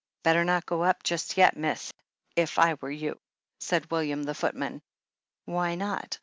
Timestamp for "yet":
1.37-1.55